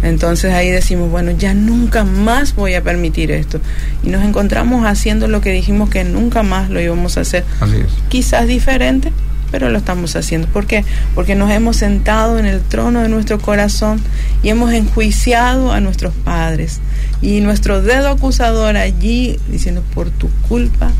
[0.02, 3.60] Entonces ahí decimos, bueno, ya nunca más voy a permitir esto.
[4.02, 7.44] Y nos encontramos haciendo lo que dijimos que nunca más lo íbamos a hacer.
[7.60, 7.86] Así es.
[8.08, 9.12] Quizás diferente,
[9.50, 10.46] pero lo estamos haciendo.
[10.48, 10.84] ¿Por qué?
[11.14, 14.00] Porque nos hemos sentado en el trono de nuestro corazón
[14.42, 16.80] y hemos enjuiciado a nuestros padres.
[17.22, 20.90] Y nuestro dedo acusador allí diciendo, por tu culpa,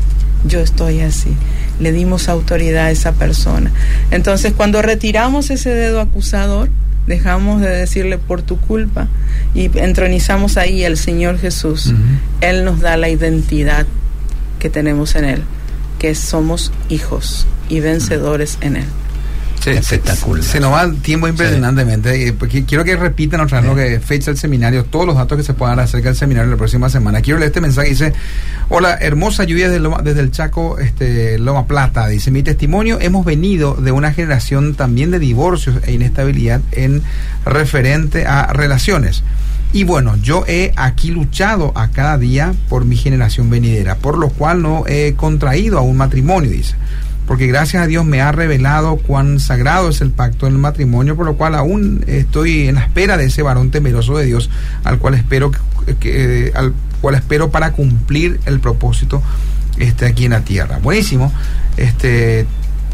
[0.47, 1.35] yo estoy así.
[1.79, 3.71] Le dimos autoridad a esa persona.
[4.11, 6.69] Entonces, cuando retiramos ese dedo acusador,
[7.07, 9.07] dejamos de decirle por tu culpa
[9.53, 11.93] y entronizamos ahí al Señor Jesús.
[12.41, 13.85] Él nos da la identidad
[14.59, 15.43] que tenemos en Él,
[15.99, 18.85] que somos hijos y vencedores en Él.
[19.65, 20.43] Sí, Espectacular.
[20.43, 22.35] Se, nos va el tiempo impresionantemente.
[22.51, 22.63] Sí.
[22.67, 23.75] Quiero que repitan otra vez sí.
[23.75, 26.51] lo que fecha el seminario, todos los datos que se puedan dar acerca del seminario
[26.51, 27.21] la próxima semana.
[27.21, 27.89] Quiero leer este mensaje.
[27.89, 28.13] Dice:
[28.69, 32.07] Hola, hermosa lluvia desde, Loma, desde el Chaco, este, Loma Plata.
[32.07, 37.01] Dice: Mi testimonio, hemos venido de una generación también de divorcios e inestabilidad en
[37.43, 39.23] referente a relaciones.
[39.73, 44.29] Y bueno, yo he aquí luchado a cada día por mi generación venidera, por lo
[44.29, 46.75] cual no he contraído a un matrimonio, dice
[47.27, 51.25] porque gracias a Dios me ha revelado cuán sagrado es el pacto del matrimonio, por
[51.25, 54.49] lo cual aún estoy en la espera de ese varón temeroso de Dios,
[54.83, 59.21] al cual espero que, que al cual espero para cumplir el propósito
[59.77, 60.79] este aquí en la tierra.
[60.81, 61.31] Buenísimo.
[61.77, 62.45] Este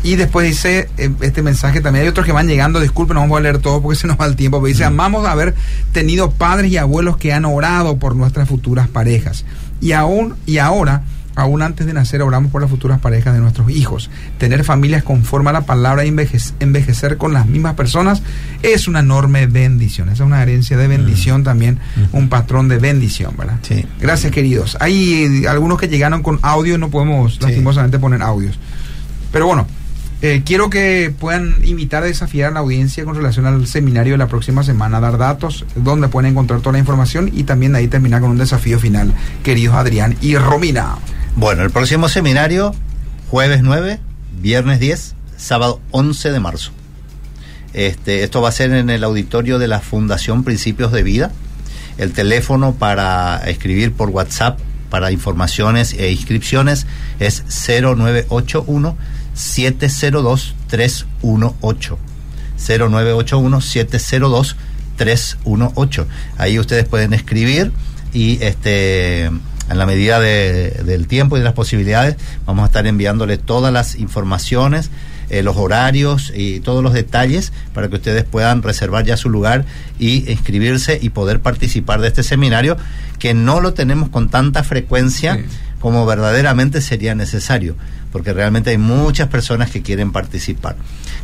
[0.04, 3.42] y después dice este mensaje también hay otros que van llegando, disculpen, no vamos a
[3.42, 5.54] leer todo porque se nos va el tiempo, pero dice, amamos haber
[5.92, 9.46] tenido padres y abuelos que han orado por nuestras futuras parejas.
[9.80, 11.04] Y aún y ahora
[11.36, 14.10] aún antes de nacer oramos por las futuras parejas de nuestros hijos.
[14.38, 18.22] Tener familias conforme a la palabra envejecer, envejecer con las mismas personas
[18.64, 20.10] es una enorme bendición.
[20.10, 21.44] Esa es una herencia de bendición mm.
[21.44, 21.80] también,
[22.12, 23.58] un patrón de bendición, ¿verdad?
[23.62, 23.86] Sí.
[24.00, 24.78] Gracias, queridos.
[24.80, 27.40] Hay algunos que llegaron con audio, no podemos sí.
[27.42, 28.60] lastimosamente poner audios.
[29.32, 29.68] Pero bueno,
[30.24, 34.18] eh, quiero que puedan invitar a desafiar a la audiencia con relación al seminario de
[34.20, 38.22] la próxima semana, dar datos, donde pueden encontrar toda la información y también ahí terminar
[38.22, 39.14] con un desafío final,
[39.44, 40.98] queridos Adrián y Romina.
[41.36, 42.76] Bueno, el próximo seminario,
[43.30, 44.00] jueves 9,
[44.42, 46.72] viernes 10, sábado 11 de marzo.
[47.74, 51.32] Este, esto va a ser en el auditorio de la Fundación Principios de Vida.
[51.98, 54.60] El teléfono para escribir por WhatsApp
[54.90, 56.86] para informaciones e inscripciones
[57.20, 58.98] es 0981
[59.34, 61.98] 702 318.
[62.58, 64.56] 0981 702
[64.98, 66.08] 318.
[66.38, 67.72] Ahí ustedes pueden escribir
[68.14, 69.32] y este
[69.72, 72.16] en la medida de, del tiempo y de las posibilidades,
[72.46, 74.92] vamos a estar enviándole todas las informaciones,
[75.30, 79.64] eh, los horarios y todos los detalles para que ustedes puedan reservar ya su lugar
[79.98, 82.76] y inscribirse y poder participar de este seminario,
[83.18, 85.44] que no lo tenemos con tanta frecuencia sí.
[85.80, 87.78] como verdaderamente sería necesario,
[88.12, 90.76] porque realmente hay muchas personas que quieren participar.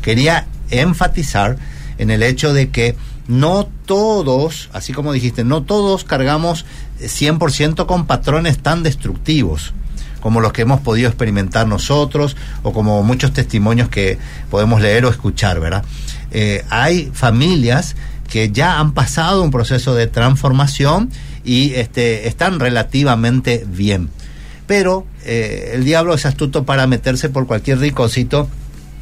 [0.01, 1.57] Quería enfatizar
[1.97, 2.95] en el hecho de que
[3.27, 6.65] no todos, así como dijiste, no todos cargamos
[6.99, 9.73] 100% con patrones tan destructivos
[10.21, 14.17] como los que hemos podido experimentar nosotros o como muchos testimonios que
[14.49, 15.85] podemos leer o escuchar, ¿verdad?
[16.31, 17.95] Eh, hay familias
[18.29, 21.11] que ya han pasado un proceso de transformación
[21.45, 24.09] y este, están relativamente bien.
[24.65, 28.49] Pero eh, el diablo es astuto para meterse por cualquier ricocito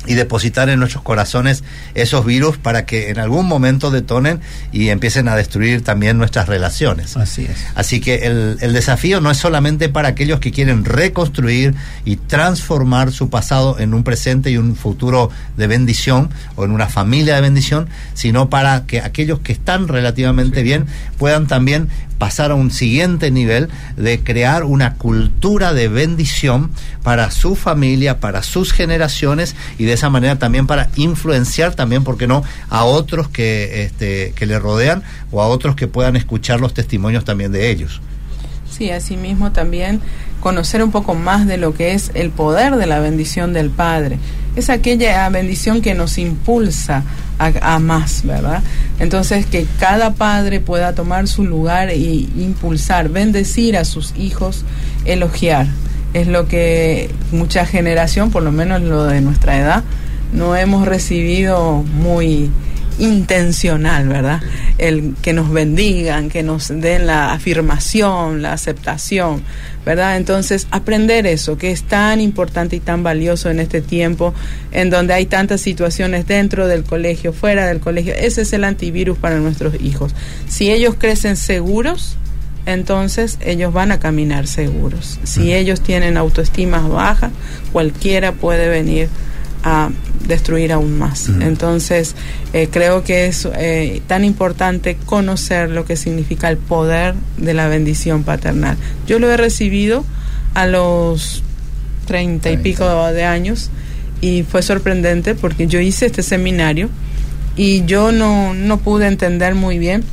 [0.07, 4.41] y depositar en nuestros corazones esos virus para que en algún momento detonen
[4.71, 7.17] y empiecen a destruir también nuestras relaciones.
[7.17, 7.57] Así es.
[7.75, 13.11] Así que el, el, desafío no es solamente para aquellos que quieren reconstruir y transformar
[13.11, 17.41] su pasado en un presente y un futuro de bendición o en una familia de
[17.41, 20.63] bendición, sino para que aquellos que están relativamente sí.
[20.63, 20.85] bien
[21.17, 26.71] puedan también pasar a un siguiente nivel de crear una cultura de bendición
[27.03, 32.17] para su familia, para sus generaciones y de esa manera también para influenciar también, ¿por
[32.17, 36.59] qué no?, a otros que, este, que le rodean o a otros que puedan escuchar
[36.59, 38.01] los testimonios también de ellos.
[38.69, 40.01] Sí, asimismo también
[40.41, 44.19] conocer un poco más de lo que es el poder de la bendición del Padre.
[44.55, 47.03] Es aquella bendición que nos impulsa
[47.37, 48.63] a, más, ¿verdad?
[48.99, 54.63] Entonces que cada padre pueda tomar su lugar y impulsar, bendecir a sus hijos,
[55.03, 55.67] elogiar.
[56.13, 59.83] Es lo que mucha generación, por lo menos lo de nuestra edad,
[60.31, 62.49] no hemos recibido muy
[62.99, 64.41] intencional, ¿verdad?
[64.77, 69.43] El que nos bendigan, que nos den la afirmación, la aceptación,
[69.85, 70.17] ¿verdad?
[70.17, 74.33] Entonces, aprender eso, que es tan importante y tan valioso en este tiempo,
[74.71, 79.17] en donde hay tantas situaciones dentro del colegio, fuera del colegio, ese es el antivirus
[79.17, 80.13] para nuestros hijos.
[80.47, 82.17] Si ellos crecen seguros,
[82.65, 85.19] entonces ellos van a caminar seguros.
[85.23, 87.31] Si ellos tienen autoestima baja,
[87.71, 89.09] cualquiera puede venir
[89.63, 89.89] a
[90.27, 91.29] destruir aún más.
[91.39, 92.15] Entonces,
[92.53, 97.67] eh, creo que es eh, tan importante conocer lo que significa el poder de la
[97.67, 98.77] bendición paternal.
[99.07, 100.03] Yo lo he recibido
[100.53, 101.43] a los
[102.05, 103.71] treinta y pico de años
[104.21, 106.89] y fue sorprendente porque yo hice este seminario
[107.55, 110.03] y yo no, no pude entender muy bien,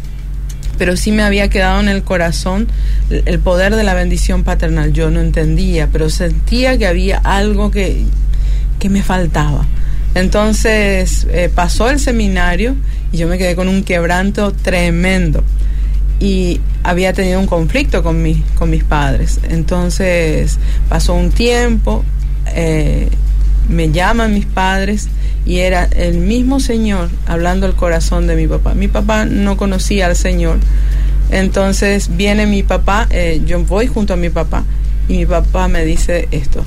[0.79, 2.67] pero sí me había quedado en el corazón
[3.11, 4.93] el poder de la bendición paternal.
[4.93, 8.05] Yo no entendía, pero sentía que había algo que
[8.83, 9.65] que me faltaba.
[10.15, 12.77] Entonces eh, pasó el seminario
[13.13, 15.43] y yo me quedé con un quebranto tremendo
[16.21, 18.23] y había tenido un conflicto con,
[18.55, 19.41] con mis padres.
[19.49, 20.59] Entonces
[20.89, 22.05] pasó un tiempo,
[22.55, 23.09] eh,
[23.69, 25.09] me llaman mis padres
[25.45, 28.75] y era el mismo Señor hablando al corazón de mi papá.
[28.75, 30.59] Mi papá no conocía al Señor.
[31.31, 34.65] Entonces viene mi papá, eh, yo voy junto a mi papá
[35.09, 36.63] y mi papá me dice esto,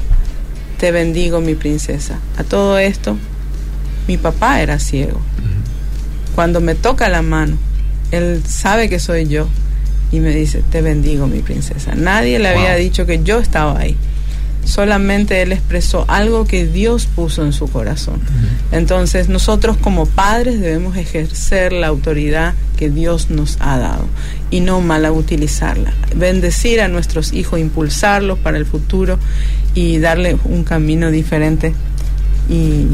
[0.79, 2.19] te bendigo mi princesa.
[2.37, 3.17] A todo esto,
[4.07, 5.19] mi papá era ciego.
[6.35, 7.57] Cuando me toca la mano,
[8.11, 9.47] él sabe que soy yo
[10.11, 11.95] y me dice, te bendigo mi princesa.
[11.95, 13.97] Nadie le había dicho que yo estaba ahí.
[14.65, 18.19] Solamente él expresó algo que Dios puso en su corazón.
[18.71, 24.07] Entonces nosotros como padres debemos ejercer la autoridad que Dios nos ha dado
[24.49, 25.93] y no mal utilizarla.
[26.15, 29.19] Bendecir a nuestros hijos, impulsarlos para el futuro
[29.75, 31.73] y darle un camino diferente
[32.49, 32.87] y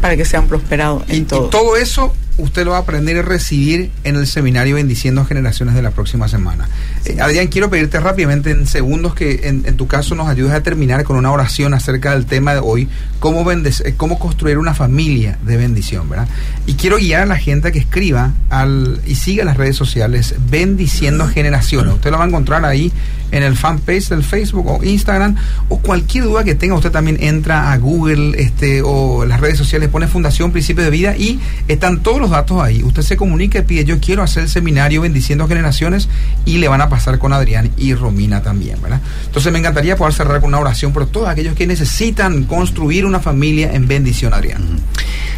[0.00, 1.46] para que sean prosperados en todo.
[1.46, 5.74] Y todo eso usted lo va a aprender y recibir en el seminario Bendiciendo Generaciones
[5.74, 6.68] de la próxima semana.
[7.04, 11.04] Eh, Adrián, quiero pedirte rápidamente en segundos que en, tu caso nos ayudes a terminar
[11.04, 12.88] con una oración acerca del tema de hoy,
[13.20, 16.28] cómo, eh, cómo construir una familia de bendición, ¿verdad?
[16.66, 20.34] Y quiero guiar a la gente a que escriba al, y siga las redes sociales
[20.50, 21.94] Bendiciendo Generaciones.
[21.94, 22.92] Usted lo va a encontrar ahí
[23.32, 25.36] en el fanpage del Facebook o Instagram
[25.68, 29.88] o cualquier duda que tenga usted también entra a Google este o las redes sociales
[29.88, 32.82] pone Fundación Principio de Vida y están todos los datos ahí.
[32.82, 36.08] Usted se comunica y pide yo quiero hacer el seminario Bendiciendo Generaciones
[36.44, 39.00] y le van a pasar con Adrián y Romina también, ¿verdad?
[39.26, 43.20] Entonces me encantaría poder cerrar con una oración por todos aquellos que necesitan construir una
[43.20, 44.62] familia en bendición, Adrián.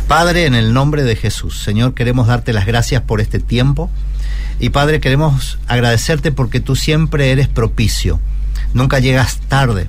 [0.07, 3.91] Padre, en el nombre de Jesús, Señor, queremos darte las gracias por este tiempo.
[4.61, 8.19] Y Padre, queremos agradecerte porque tú siempre eres propicio,
[8.73, 9.87] nunca llegas tarde.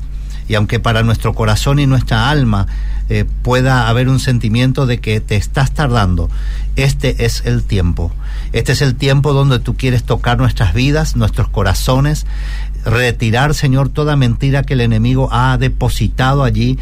[0.47, 2.67] Y aunque para nuestro corazón y nuestra alma
[3.09, 6.29] eh, pueda haber un sentimiento de que te estás tardando,
[6.75, 8.11] este es el tiempo.
[8.53, 12.25] Este es el tiempo donde tú quieres tocar nuestras vidas, nuestros corazones,
[12.85, 16.79] retirar, Señor, toda mentira que el enemigo ha depositado allí,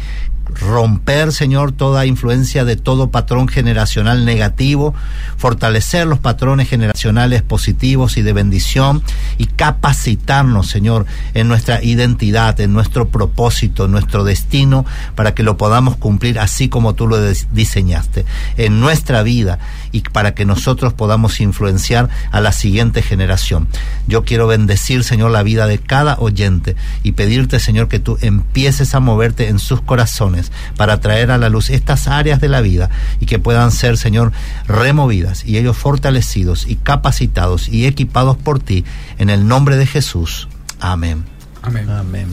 [0.54, 4.94] romper, Señor, toda influencia de todo patrón generacional negativo,
[5.36, 9.02] fortalecer los patrones generacionales positivos y de bendición
[9.36, 14.84] y capacitarnos, Señor, en nuestra identidad, en nuestro propósito, en nuestro destino,
[15.14, 17.18] para que lo podamos cumplir así como tú lo
[17.52, 18.24] diseñaste,
[18.56, 19.58] en nuestra vida
[19.92, 23.68] y para que nosotros podamos influenciar a la siguiente generación.
[24.06, 28.94] Yo quiero bendecir, Señor, la vida de cada oyente y pedirte, Señor, que tú empieces
[28.94, 30.37] a moverte en sus corazones
[30.76, 34.32] para traer a la luz estas áreas de la vida y que puedan ser, Señor,
[34.66, 38.84] removidas y ellos fortalecidos y capacitados y equipados por ti
[39.18, 40.48] en el nombre de Jesús.
[40.80, 41.24] Amén.
[41.62, 41.88] Amén.
[41.90, 42.28] Amén.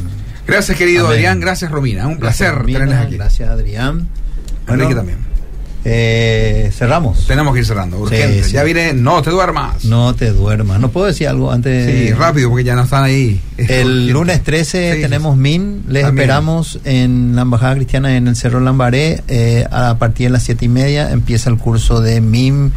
[0.47, 1.39] Gracias, querido Adrián.
[1.39, 2.07] Gracias, Romina.
[2.07, 3.15] Un placer tenerles aquí.
[3.15, 4.07] Gracias, Adrián.
[4.67, 5.34] Enrique también.
[5.87, 7.27] Eh, cerramos.
[7.27, 8.49] Tenemos que ir cerrando, urgente.
[8.49, 9.85] Ya viene, no te duermas.
[9.85, 10.79] No te duermas.
[10.79, 11.85] ¿No puedo decir algo antes?
[11.85, 13.39] Sí, rápido, porque ya no están ahí.
[13.57, 15.83] el lunes 13 tenemos MIN.
[15.87, 19.21] Les esperamos en la Embajada Cristiana en el Cerro Lambaré.
[19.27, 22.73] Eh, a partir de las siete y media empieza el curso de MIN,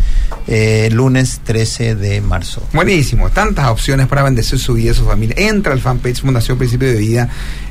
[0.47, 2.63] eh, lunes 13 de marzo.
[2.75, 3.31] Buenísimo.
[3.31, 5.35] Tantas opciones para bendecir su vida y su familia.
[5.39, 7.29] Entra al fanpage Fundación Principio de Vida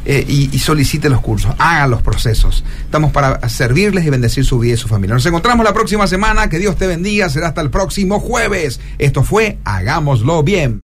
[0.10, 1.54] eh, y, solicite los cursos.
[1.58, 2.64] Haga los procesos.
[2.82, 6.50] Estamos para servirles y bendecir su vida y su familia encontramos la próxima semana.
[6.50, 7.30] Que Dios te bendiga.
[7.30, 8.80] Será hasta el próximo jueves.
[8.98, 10.76] Esto fue Hagámoslo bien.